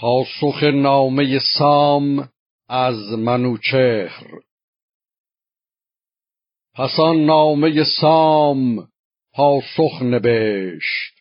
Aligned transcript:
پاسخ 0.00 0.62
نامه 0.62 1.38
سام 1.58 2.28
از 2.68 3.12
منوچهر. 3.18 4.26
پس 6.74 7.00
آن 7.00 7.16
نامه 7.24 7.84
سام 8.00 8.88
پاسخ 9.34 10.02
نبشت. 10.02 11.14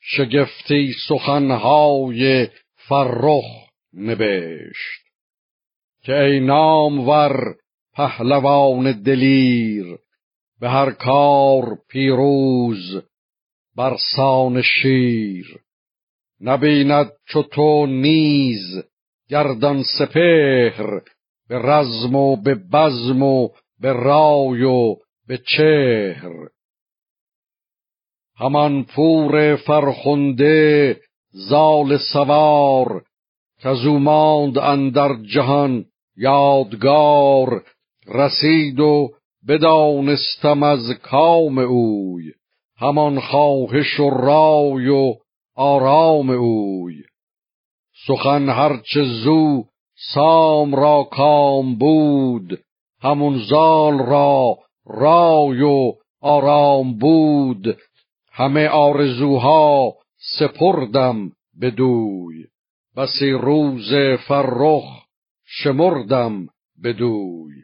شگفتی 0.00 0.94
سخنهای 1.08 2.48
فرخ 2.76 3.70
نبشت. 3.94 5.02
که 6.02 6.12
ای 6.12 6.40
نامور 6.40 7.56
پهلوان 7.94 9.02
دلیر 9.02 9.98
به 10.60 10.70
هر 10.70 10.90
کار 10.90 11.78
پیروز 11.88 13.02
برسان 13.76 14.62
شیر. 14.62 15.62
نبیند 16.42 17.12
چو 17.28 17.42
تو 17.42 17.86
نیز 17.86 18.84
گردان 19.28 19.82
سپهر 19.98 21.00
به 21.48 21.58
رزم 21.58 22.14
و 22.14 22.36
به 22.36 22.54
بزم 22.54 23.22
و 23.22 23.48
به 23.80 23.92
رای 23.92 24.62
و 24.62 24.96
به 25.28 25.38
چهر. 25.56 26.32
همان 28.36 28.84
پور 28.84 29.56
فرخنده 29.56 30.96
زال 31.30 31.98
سوار 32.12 33.02
کزو 33.62 33.98
ماند 33.98 34.58
اندر 34.58 35.16
جهان 35.34 35.84
یادگار 36.16 37.64
رسید 38.08 38.80
و 38.80 39.10
بدانستم 39.48 40.62
از 40.62 40.90
کام 41.02 41.58
اوی 41.58 42.32
همان 42.76 43.20
خواهش 43.20 44.00
و 44.00 44.10
رای 44.10 44.88
و 44.88 45.14
آرام 45.54 46.30
اوی. 46.30 47.02
سخن 48.06 48.48
هرچه 48.48 49.04
زو 49.24 49.64
سام 50.14 50.74
را 50.74 51.02
کام 51.02 51.78
بود 51.78 52.60
همون 53.00 53.38
زال 53.38 53.98
را 53.98 54.58
رای 54.86 55.62
و 55.62 55.92
آرام 56.20 56.98
بود. 56.98 57.78
همه 58.32 58.68
آرزوها 58.68 59.94
سپردم 60.38 61.32
بدوی 61.62 62.44
بسی 62.96 63.30
روز 63.30 63.94
فرخ 64.28 64.84
شمردم 65.44 66.46
بدوی 66.84 67.62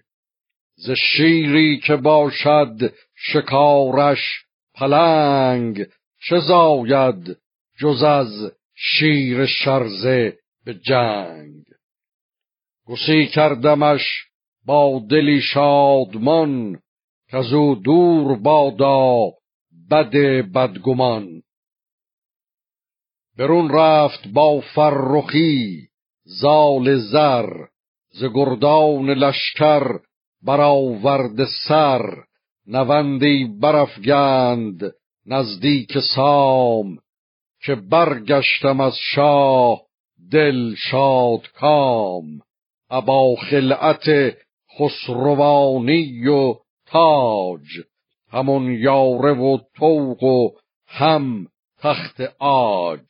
ز 0.77 0.91
شیری 0.91 1.81
که 1.81 1.97
باشد 1.97 2.95
شکارش 3.15 4.45
پلنگ 4.75 5.87
چه 6.29 6.39
زاید 6.49 7.37
جز 7.81 8.03
از 8.03 8.53
شیر 8.75 9.47
شرزه 9.47 10.39
به 10.65 10.75
جنگ. 10.75 11.65
گسی 12.87 13.27
کردمش 13.27 14.25
با 14.67 15.03
دلی 15.11 15.41
شادمان 15.41 16.81
که 17.31 17.55
او 17.55 17.75
دور 17.75 18.39
بادا 18.39 19.31
بد 19.91 20.11
بدگمان. 20.55 21.43
برون 23.39 23.71
رفت 23.71 24.29
با 24.29 24.61
فرخی 24.61 25.89
زال 26.25 26.97
زر 26.97 27.51
ز 28.11 28.25
گردان 28.35 29.11
لشکر 29.11 29.99
برآورد 30.43 31.45
سر. 31.69 32.25
نوندی 32.67 33.45
برافگند 33.61 34.93
نزدیک 35.27 35.99
سام 36.15 36.99
که 37.61 37.75
برگشتم 37.75 38.81
از 38.81 38.95
شاه 39.15 39.83
دل 40.33 40.75
شاد 40.75 41.49
کام. 41.53 42.25
ابا 42.91 43.35
خلعت 43.35 44.37
خسروانی 44.79 46.29
و 46.29 46.55
تاج. 46.87 47.67
همون 48.31 48.73
یاره 48.73 49.33
و 49.33 49.59
توق 49.75 50.23
و 50.23 50.51
هم 50.87 51.47
تخت 51.79 52.21
آج 52.39 53.07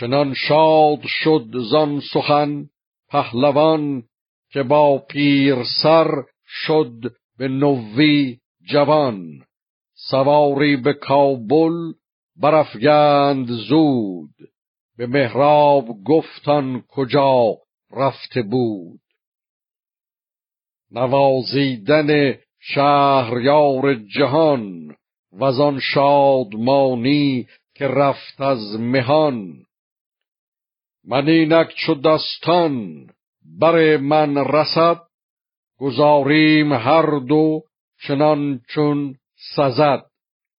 چنان 0.00 0.34
شاد 0.34 1.00
شد 1.06 1.46
زان 1.70 2.00
سخن 2.12 2.68
پهلوان 3.08 4.02
که 4.52 4.62
با 4.62 4.98
پیر 4.98 5.56
سر 5.82 6.10
شد 6.46 7.14
به 7.38 7.48
نوی 7.48 8.38
جوان. 8.70 9.44
سواری 9.94 10.76
به 10.76 10.92
کابل 10.92 11.92
برافگند 12.38 13.46
زود. 13.46 14.34
به 14.96 15.06
مهراب 15.06 15.86
گفتان 16.04 16.84
کجا 16.88 17.56
رفته 17.92 18.42
بود. 18.42 19.00
نوازیدن 20.90 22.38
شهریار 22.60 23.94
جهان 23.94 24.96
و 25.32 25.44
آن 25.44 25.80
شادمانی 25.80 27.46
که 27.74 27.88
رفت 27.88 28.40
از 28.40 28.80
مهان. 28.80 29.64
من 31.04 31.28
اینک 31.28 31.74
چو 31.74 31.94
دستان 31.94 33.06
بر 33.60 33.96
من 33.96 34.36
رسد 34.36 35.00
گذاریم 35.78 36.72
هر 36.72 37.18
دو 37.18 37.62
چنان 38.06 38.60
چون 38.68 39.14
سزد. 39.56 40.07